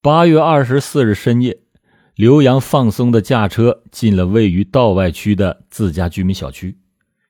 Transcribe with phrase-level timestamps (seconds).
[0.00, 1.58] 八月二十四日深夜，
[2.14, 6.78] 刘洋放松的驾车进了位于道外区的自家居民小区，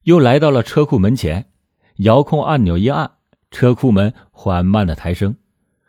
[0.02, 1.46] 又来到了车库门前，
[1.96, 3.12] 遥控按钮一按，
[3.50, 5.36] 车库门缓慢的抬升，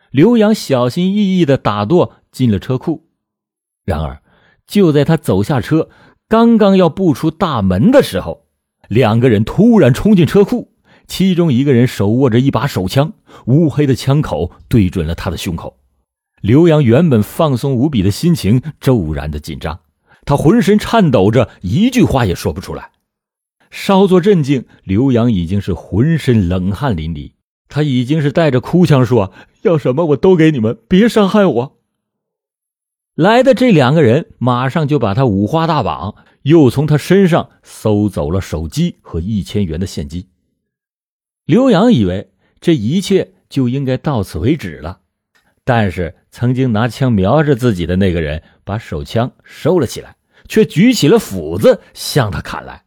[0.10, 3.10] 刘洋小心翼翼的打舵进了车库。
[3.84, 4.22] 然而，
[4.66, 5.90] 就在他走下车，
[6.30, 8.46] 刚刚要步出大门的时候，
[8.88, 10.72] 两个人突然冲进车库，
[11.08, 13.12] 其中一个人手握着一把手枪，
[13.48, 15.79] 乌黑的枪口对准了他的胸口。
[16.42, 19.82] 刘洋原本放松无比的心情骤然的紧张，
[20.26, 22.92] 他浑身颤抖着，一句话也说不出来。
[23.72, 27.34] 稍作镇静，刘洋已经是浑身冷汗淋漓，
[27.68, 29.32] 他已经是带着哭腔说
[29.64, 31.78] ：“要什么我都给你们，别伤害我。”
[33.16, 40.26] 来的这两个人马上就把他五花大绑，又从他身上搜走了手机和一千元的现金。
[41.46, 45.02] 刘洋以为这一切就应该到此为止了。
[45.70, 50.16] 但是，曾经拿枪瞄着自己的那个人，把手枪收了起来，
[50.48, 52.84] 却举起了斧子向他砍来。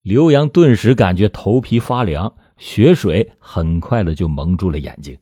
[0.00, 5.14] 刘洋顿时感觉头皮发凉，血水很快的就蒙住了眼睛。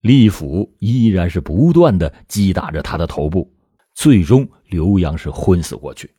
[0.00, 3.48] 利斧依然是不断的击打着他的头部，
[3.94, 6.12] 最终刘洋是昏死过去。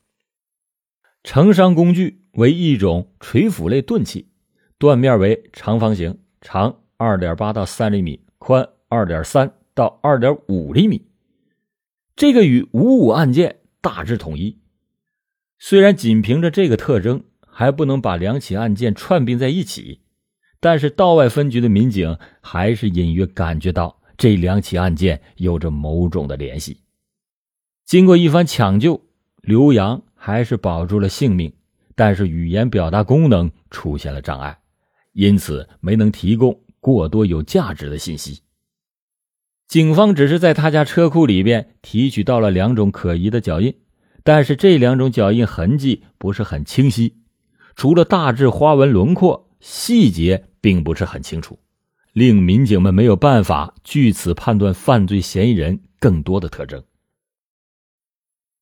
[1.25, 4.31] 成伤工具为一种锤斧类钝器，
[4.77, 8.65] 断面为长方形，长二点八到三厘米，宽。
[8.89, 11.05] 二点三到二点五厘米，
[12.15, 14.57] 这个与五五案件大致统一。
[15.59, 20.01] 虽然仅凭着这个特征还不能把两起案件串并在一起，
[20.59, 26.81] 但是道外分局的民警还是隐约感觉到这两起案件有着某种的联系。
[27.85, 28.99] 经过一番抢救，
[29.43, 31.53] 刘洋还是保住了性命，
[31.93, 34.59] 但是语言表达功能出现了障碍，
[35.13, 38.41] 因此没能提供过多有价值的信息。
[39.69, 43.75] 警方只是在他家车库里边提取到了两种可疑的脚印，
[44.23, 47.17] 但是这两种脚印痕迹不是很清晰，
[47.75, 51.59] 除了大致花纹轮廓，细节并不是很清楚，
[52.13, 56.83] 令民警们没有办法据此判断犯罪嫌疑人更多的特征。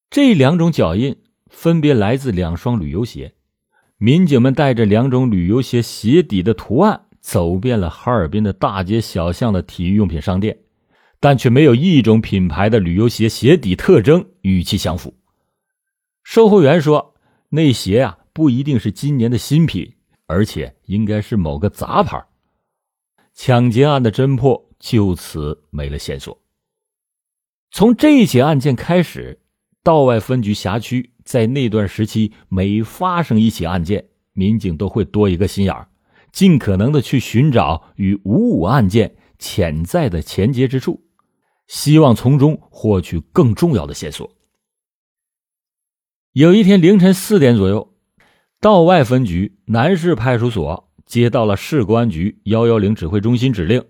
[0.09, 1.15] 这两种脚印
[1.49, 3.33] 分别来自两双旅游鞋，
[3.97, 10.57] 民警们带着两种旅游鞋鞋底的图案，走遍了哈尔滨的大街小巷的体育用品商店。
[11.19, 15.15] 但却没有一种品牌的旅游鞋鞋底特征与其相符。
[16.23, 17.15] 售货员说
[17.49, 19.93] ：“那鞋啊，不一定是今年的新品，
[20.25, 22.23] 而且应该是某个杂牌。”
[23.33, 26.41] 抢劫案的侦破就此没了线索。
[27.71, 29.39] 从这起案件开始，
[29.83, 35.87] 道外分局辖区在那段时期每发生一起案件，民警都会多一个心眼儿，
[36.31, 41.06] 尽可能的去寻找与五五案件潜在的前结之处。
[41.67, 44.31] 希望从中获取更重要的线索。
[46.33, 47.93] 有一天凌晨四点左右，
[48.59, 53.83] 道外分局南市派出所接到了市公安局幺幺零指挥中心指令：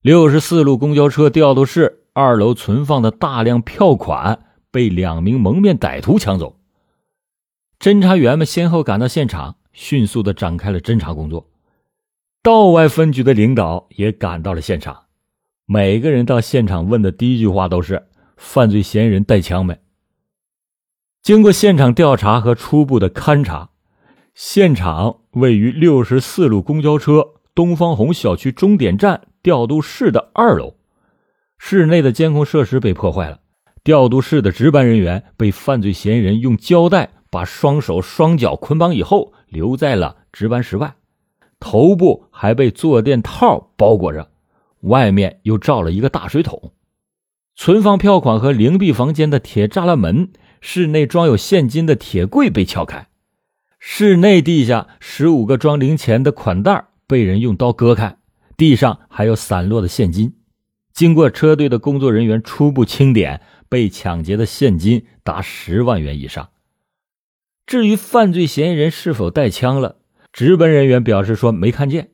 [0.00, 6.58] 六十四路公交车调度室二楼存放的大量票款被两名蒙面歹徒抢走。
[7.78, 11.50] 侦查员们先后赶到现场，迅速的展开了侦查工作。
[12.42, 15.05] 道外分局的领导也赶到了现场。
[15.68, 18.06] 每个人到现场问的第一句话都是
[18.38, 19.76] ：“犯罪嫌疑人带枪没？”
[21.22, 23.70] 经过现场调查和初步的勘查，
[24.32, 30.76] 现场位于六十四路公交车东方红小区终点站调度室的二楼，
[31.58, 33.40] 室内的监控设施被破坏了，
[33.82, 40.94] 调度室的值班人员被犯罪嫌疑人用胶带把双手双脚捆绑以后留在了值班室外，
[41.58, 44.30] 头部还被坐垫套包裹着。
[44.86, 46.72] 外面又罩了一个大水桶，
[47.54, 50.30] 存放票款和灵璧房间的铁栅栏门，
[50.60, 53.08] 室内装有现金的铁柜被撬开，
[53.78, 58.16] 室内地下十五个装零钱的款袋被人用刀割开，
[58.56, 60.34] 地上还有散落的现金。
[60.92, 66.48] 经过车队的工作人员初步清点，被抢劫的现金达十万元以上。
[67.66, 69.96] 至于犯罪嫌疑人是否带枪了，
[70.32, 72.10] 值班人员表示说没看见。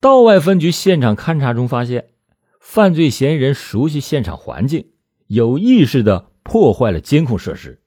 [0.00, 2.06] 道外分局现场勘查中发现，
[2.58, 4.86] 犯罪嫌疑人熟悉现场环境，
[5.26, 7.82] 有意识的破坏了监控设施。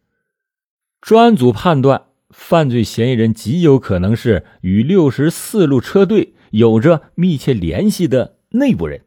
[1.01, 9.01] 专案组判断，犯罪嫌疑人极有可能是与六十四路车队有着密切联系的内部人。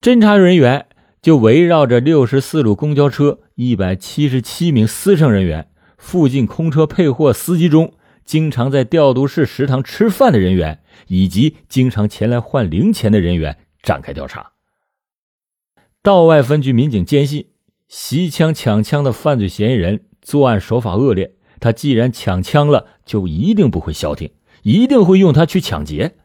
[0.00, 0.86] 侦查人员
[1.22, 7.94] 就围绕着六十四路公交车一百七十七名司乘人员、附近空车配货司机中。
[8.24, 14.52] 经常在调度室食堂吃饭的人员，以及经常前来换零钱的人员展开调查。
[16.02, 17.46] 道外分局民警坚信，
[17.88, 24.30] 袭枪抢枪的犯罪嫌疑人作案手法恶劣，他既然抢枪了，就一定不会消停，
[24.62, 26.16] 一定会用它去抢劫。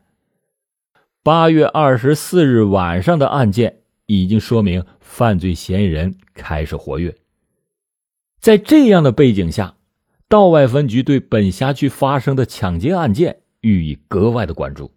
[1.22, 7.16] 八月二十四日晚上的案件已经说明犯罪嫌疑人开始活跃。
[8.40, 9.76] 在这样的背景下，
[10.30, 14.92] 道外分局对本辖区发生的抢劫案件予以格外的关注，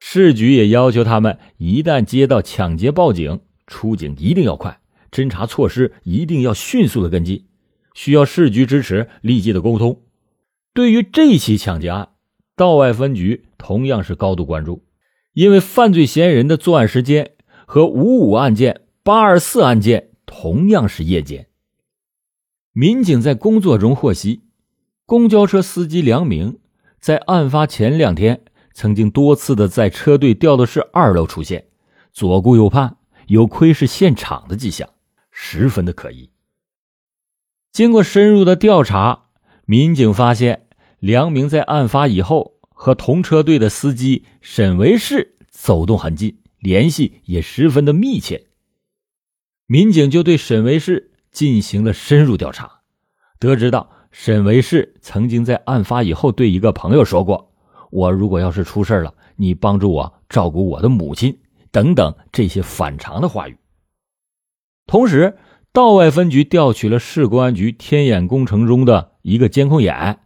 [0.00, 3.40] 市局也要求他们一旦接到抢劫报警。
[3.66, 4.78] 出警一定要快，
[5.10, 7.46] 侦查措施一定要迅速的跟进，
[7.94, 10.02] 需要市局支持，立即的沟通。
[10.72, 12.10] 对于这起抢劫案，
[12.54, 14.84] 道外分局同样是高度关注，
[15.32, 17.32] 因为犯罪嫌疑人的作案时间
[17.66, 21.48] 和五五案件、八二四案件同样是夜间。
[22.72, 24.42] 民警在工作中获悉，
[25.06, 26.60] 公交车司机梁明
[27.06, 28.42] 在案发前两天
[28.74, 31.68] 曾经多次的在车队调度室二楼出现，
[32.12, 32.96] 左顾右盼。
[33.28, 34.90] 有窥视现场的迹象，
[35.30, 36.30] 十分的可疑。
[37.70, 39.26] 经过深入的调查，
[39.66, 40.66] 民警发现
[40.98, 48.48] 梁明在案发以后和同车队的司机沈维世走动很近，联系也十分的密切。
[49.66, 52.80] 民警就对沈维世进行了深入调查，
[53.38, 57.52] 得知到沈维世曾经在案发以后对一个朋友说过
[57.92, 61.38] ：“我如果要是出事了，你帮助我照顾我的母亲。”
[61.70, 63.58] 等等这些反常的话语。
[64.86, 65.36] 同时，
[65.70, 70.20] 道外分局调取了市公安局天眼工程中的一个监控眼，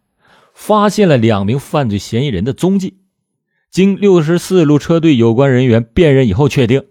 [0.54, 3.00] 发现了两名犯罪嫌疑人的踪迹。
[3.72, 6.86] 经六十四路车队有关人员辨认以后，确定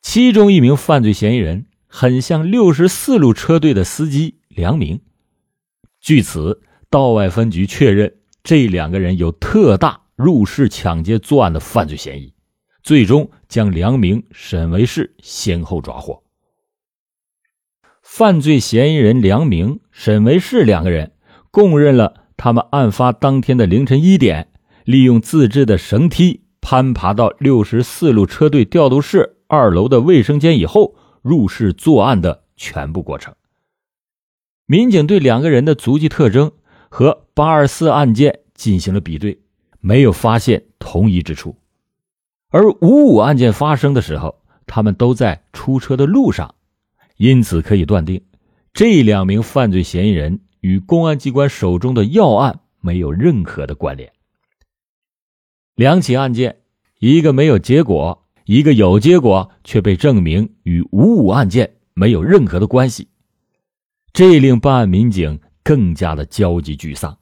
[0.00, 5.02] 其中一名犯罪嫌疑人很像六十四路车队的司机梁明。
[6.04, 6.60] 据此，
[6.90, 8.12] 道外分局确认
[8.42, 12.34] 这两个人有特大入室抢劫作案的犯罪嫌疑。
[12.82, 16.22] 最终将梁明、沈维世先后抓获。
[18.02, 21.12] 犯罪嫌疑人梁明、沈维世两个人
[21.50, 24.52] 供认了，他们案发当天的凌晨一点，
[24.84, 33.34] 利用自制的绳梯攀爬到六十四路车队调度室二楼的卫生间以后入室作案的全部过程。
[34.66, 36.52] 民警对两个人的足迹特征
[36.88, 39.38] 和八二四案件进行了比对，
[39.80, 41.56] 没有发现同一之处。
[42.48, 46.54] 而五五案件发生的时候，他们都在出车的路上，
[47.16, 48.22] 因此可以断定，
[48.72, 54.12] 这两名犯罪嫌疑人与公安机关手中的要案没有任何的关联。
[55.74, 56.60] 两起案件，
[57.00, 63.08] 一个没有结果，一个有结果却被证明与五五案件没有任何的关系，
[64.14, 67.18] 这令办案民警更加的焦急沮丧。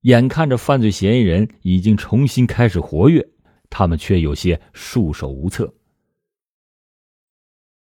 [0.00, 3.28] 眼看着犯罪嫌疑人已经重新开始活跃。
[3.70, 5.74] 他们却有些束手无策。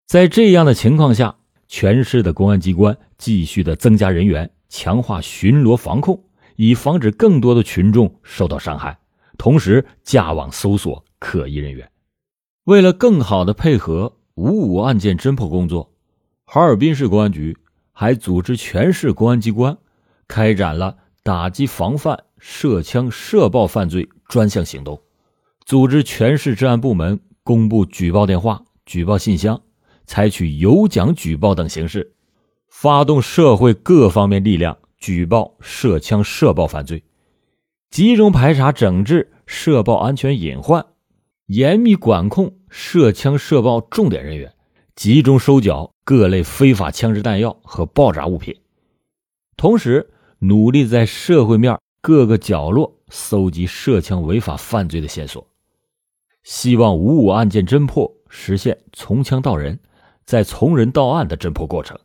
[0.09, 1.37] 在这样的情况下，
[1.69, 6.25] 全市的公安机关继续的增加人员，强化巡逻防控，
[6.57, 8.99] 以防止更多的群众受到伤害。
[9.39, 11.89] 同时，架网搜索可疑人员。
[12.65, 15.93] 为了更好的配合五五案件侦破工作，
[16.47, 17.57] 哈尔滨市公安局
[17.99, 19.79] 还组织全市公安机关
[20.29, 25.01] 开展了打击防范涉枪涉爆犯罪专项行动。
[25.65, 29.63] 组织全市治安部门公布举报电话、举报信箱，
[30.05, 32.13] 采取有奖举报等形式，
[32.69, 37.03] 发动社会各方面力量举报涉枪涉爆犯罪，
[37.91, 40.85] 集中排查整治涉爆安全隐患，
[41.47, 44.53] 严密管控涉枪涉爆重点人员，
[44.95, 48.55] 集中收缴各类非法枪支弹药和爆炸物品，
[49.57, 50.09] 同时
[50.39, 55.45] 努力在社会面各个角落搜集涉枪违法犯罪的线索。
[56.45, 59.81] 希望五五案件侦破实现从枪到人，
[60.25, 61.99] 再从人到案的侦破过程。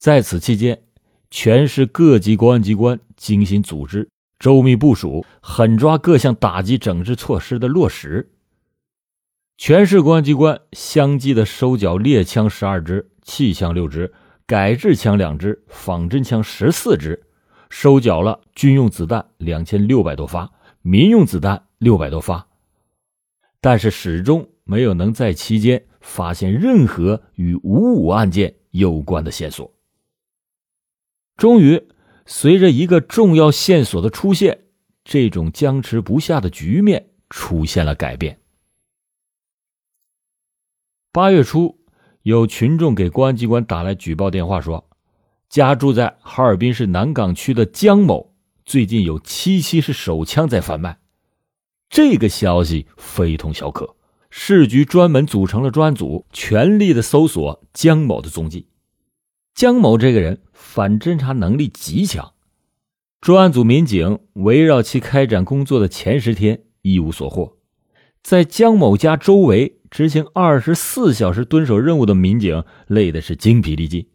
[0.00, 0.82] 在此期间，
[1.30, 4.08] 全市各级公安机关精心组织、
[4.40, 8.28] 周密部署，狠抓各项打击整治措施的落实。
[9.58, 14.12] 全市公安机关相继的收缴猎枪十二支、气枪六支、
[14.46, 17.24] 改制枪两支、仿真枪十四支，
[17.68, 22.46] 收缴了军用子弹两千六百多发、民用子弹六百多发。
[23.60, 29.74] 但是始终没有能在期间发现任何与五五案件有关的线索。
[31.36, 31.82] 终于，
[32.26, 34.66] 随着一个重要线索的出现，
[35.02, 38.37] 这种僵持不下的局面出现了改变。
[41.10, 41.78] 八月初，
[42.22, 44.86] 有群众给公安机关打来举报电话，说
[45.48, 48.34] 家住在哈尔滨市南岗区的江某
[48.66, 50.98] 最近有七七式手枪在贩卖。
[51.88, 53.96] 这个消息非同小可，
[54.28, 58.68] 市局专门组成了专案组，全力的搜索江某的踪迹。
[59.54, 62.34] 江某这个人反侦查能力极强，
[63.22, 67.56] 专案组民警围绕其开展工作的前十天一无所获。
[68.22, 74.06] 在江某家周围执行二十四小时蹲守任务的民警累的是精疲力尽，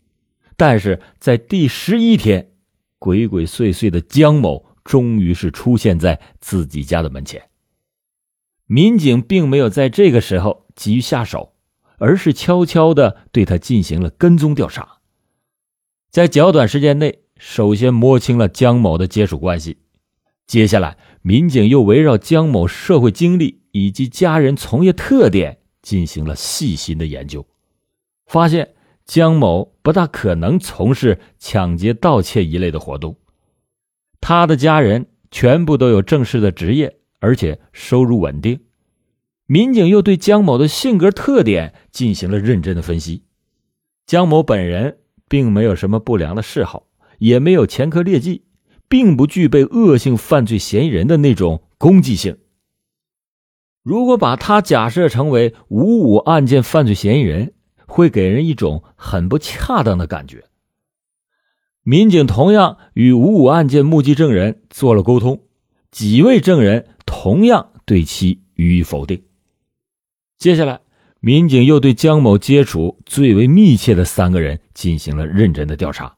[0.56, 2.52] 但是在第十一天，
[3.00, 7.42] 鬼鬼祟祟的江某终于是出现在自己家的门前。
[8.66, 11.54] 民警并没有在这个时候急于下手，
[11.98, 15.00] 而是悄悄的对他进行了跟踪调查，
[16.12, 19.78] 在较短时间内，首先摸清了江某的接触关系，
[20.46, 23.64] 接下来，民警又围绕江某社会经历。
[23.76, 27.46] 以及家人从业特点进行了细心的研究，
[28.26, 28.74] 发现
[29.06, 33.16] 江某不大可能从事抢劫、盗窃一类的活动。
[34.20, 38.62] 他的家人全部都有正式的职业，而且收入稳定。
[39.46, 43.26] 民警又对江某的性格特点进行了认真的分析。
[44.08, 46.88] 江某本人并没有什么不良的嗜好，
[47.20, 48.46] 也没有前科劣迹，
[48.88, 52.38] 并不具备恶性犯罪嫌疑人的那种攻击性。
[53.84, 57.54] 如果把他假设成为五五案件犯罪嫌疑人，
[57.86, 60.46] 会给人一种很不恰当的感觉。
[61.84, 65.42] 民警同样与五五案件目击证人做了沟通，
[65.92, 69.22] 几位证人同样对其予以否定。
[70.38, 70.80] 接下来，
[71.20, 76.16] 民警又对江某接触最为密切的三个人进行了认真的调查，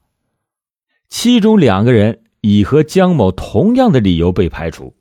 [1.10, 4.95] 其中两个人以和江某同样的理由被排除，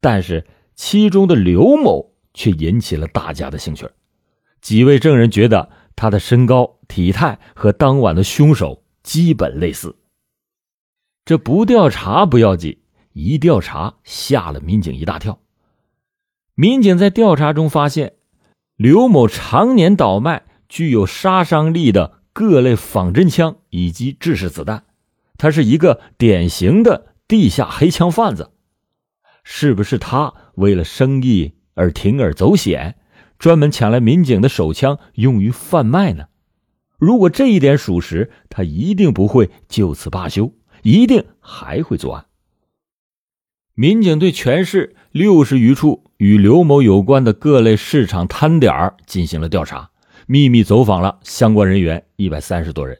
[0.00, 0.46] 但是。
[0.78, 3.90] 其中的刘某却引起了大家的兴趣，
[4.60, 9.96] 几位证人觉得他的身高、体态和当晚的凶手基本类似。
[11.24, 12.78] 这不调查不要紧，
[13.12, 15.40] 一调查吓了民警一大跳。
[16.54, 18.14] 民警在调查中发现，
[18.76, 24.84] 刘某常年倒卖具有杀伤力的各类仿真枪以及制式子弹，
[25.36, 28.52] 他是一个典型的地下黑枪贩子。
[29.50, 32.96] 是不是他为了生意而铤而走险，
[33.38, 36.26] 专门抢来民警的手枪用于贩卖呢？
[36.98, 42.26] 如果这一点属实，他一定不会就此罢休，一定还会作案。
[43.74, 49.90] 民警对全市六十余处与刘某有关的各类市场摊点进行了调查，
[50.26, 52.98] 秘密走访了相关人员一百三十多人，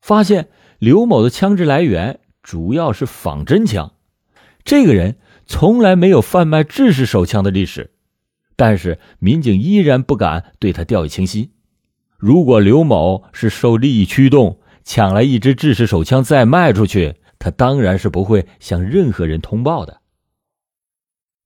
[0.00, 0.48] 发现
[0.78, 3.92] 刘某的枪支来源主要是仿真枪，
[4.64, 5.18] 这个人。
[5.46, 7.90] 从来没有贩卖制式手枪的历史，
[8.56, 11.50] 但是民警依然不敢对他掉以轻心。
[12.16, 20.00] 如果刘某是受利益驱动抢来一支制式手枪再卖出去，他当然是不会向任何人通报的。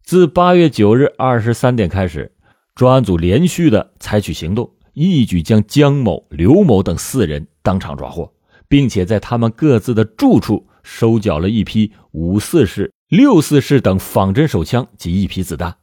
[0.02, 2.32] 自八月九日二十三点开始，
[2.74, 8.32] 专案组连续的采取行动，一举将江某、刘某等四人当场抓获，
[8.68, 12.92] 并且在他们各自的住处收缴了一批五四式。
[13.08, 15.76] 六四式等仿真手枪及一批子弹。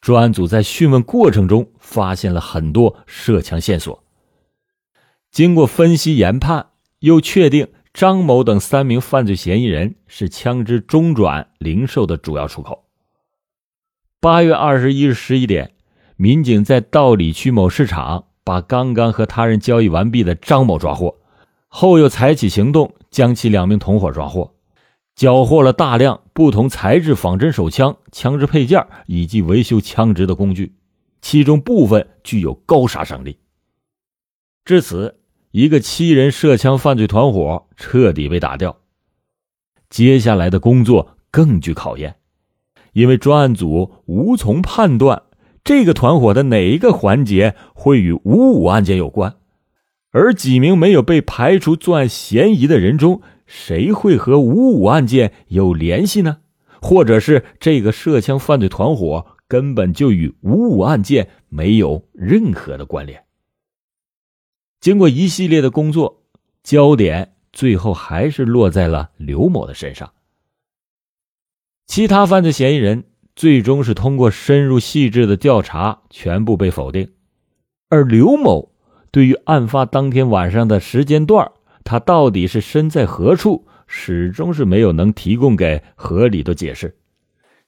[0.00, 4.02] 专案组在讯问过程中发现了很多涉枪线索。
[5.30, 6.68] 经过分析研判，
[7.00, 12.84] 又确定张某等三名犯罪嫌疑人是枪支中转零售的主要出口。
[14.18, 15.72] 八月二十一日十一点，
[16.16, 21.18] 民警在道里区某市场把刚刚和他人交易完毕的张某抓获，
[21.68, 24.54] 后又采取行动将其两名同伙抓获。
[25.14, 30.74] 缴获了大量不同材质仿真手枪、枪支配件以及维修枪支的工具，
[31.20, 33.36] 其中部分具有高杀伤力。
[34.64, 38.78] 至此，一个七人涉枪犯罪团伙彻底被打掉。
[39.90, 42.16] 接下来的工作更具考验，
[42.94, 45.24] 因为专案组无从判断
[45.62, 49.36] 这个团伙的哪一个环节会与五五案件有关，
[50.10, 53.20] 而几名没有被排除作案嫌疑的人中。
[53.52, 56.38] 谁会和五五案件有联系呢？
[56.80, 63.22] 或者是这个涉枪犯罪团伙根本就与五五案件没有任何的关联？
[64.80, 66.22] 经过一系列的工作，
[66.62, 70.10] 焦点最后还是落在了刘某的身上。
[71.86, 73.04] 其他犯罪嫌疑人
[73.36, 77.12] 最终是通过深入细致的调查，全部被否定。
[77.90, 78.72] 而刘某
[79.10, 81.52] 对于案发当天晚上的时间段
[81.84, 86.96] 他到底是身在何处，始终是没有能提供给合理的解释，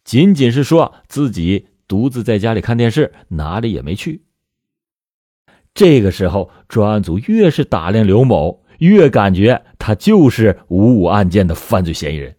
[0.04, 4.23] 仅仅是说自己独自在家里看电视，哪里也没去。
[5.75, 12.37] 这个时候，专案组越是打量刘某，越感觉他就是五五案件的犯罪嫌疑人。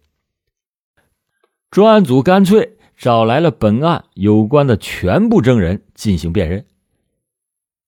[1.70, 6.64] 专案组干脆找来了本案有关的全部证人进行辨认。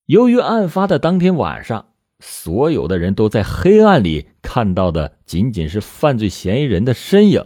[0.05, 7.45] 由于案发的当天晚上，所有的人都在黑暗里看到的仅仅是犯罪嫌疑人的身影，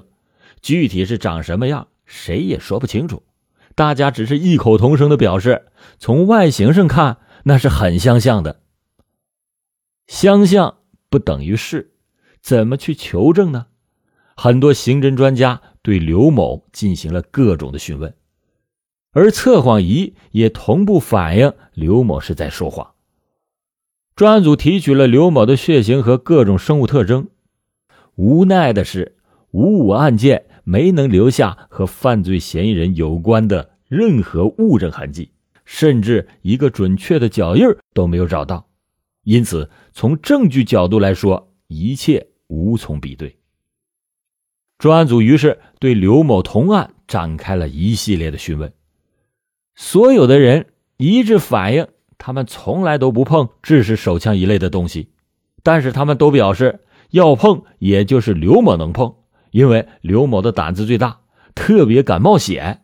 [0.61, 3.23] 具体是长什么样，谁也说不清楚。
[3.75, 5.67] 大家只是异口同声的表示，
[5.99, 8.61] 从外形上看，那是很相像的。
[10.07, 10.77] 相像
[11.09, 11.93] 不等于是，
[12.41, 13.67] 怎么去求证呢？
[14.35, 18.15] 很多刑侦专家对刘某进行了各种的询问。
[19.11, 22.92] 而测谎仪也同步反映刘某是在说谎。
[24.15, 27.29] 专案组提取了刘某的血型和各种生物特征，
[28.15, 29.15] 无奈的是，
[29.49, 35.31] 五五案件没能留下和犯罪嫌疑人有关的任何物证痕迹，
[35.65, 37.65] 甚至一个准确的脚印
[37.95, 38.67] 都没有找到。
[39.23, 43.39] 因此，从证据角度来说，一切无从比对。
[44.77, 48.73] 专案组于是对刘某同案展开了一系列的询问。
[49.75, 50.67] 所有的人
[50.97, 55.09] 一致反映，他们从来都不碰制式手枪一类的东西，
[55.63, 59.15] 但是他们都表示要碰，也就是刘某能碰，
[59.51, 61.21] 因为刘某的胆子最大，
[61.55, 62.81] 特别敢冒险。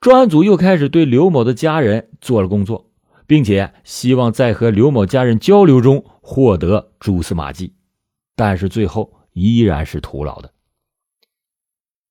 [0.00, 2.90] 专案组又开始对刘某的家人做了工作，
[3.26, 7.74] 并且希望在和刘某家人交流中获得蛛丝马迹，
[8.34, 10.52] 但是最后依然是徒劳的。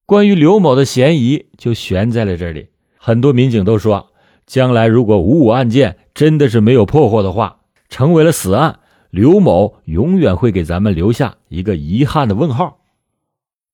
[0.05, 2.69] 关于刘某的嫌疑就悬在了这里。
[2.97, 4.10] 很多民警都说，
[4.51, 8.79] 将来如果五五案件真的是没有破获的话，成为了死案，
[9.09, 12.79] 刘某永远会给咱们留下一个遗憾的问号。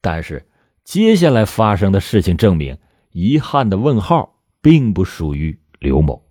[0.02, 0.46] 但是，
[0.84, 2.78] 接下来发生的事情证明，
[3.12, 6.27] 遗憾的问号并不属于刘某。